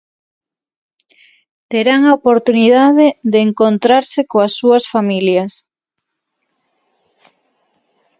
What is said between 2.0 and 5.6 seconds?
a oportunidade de encontrarse coas súas familias.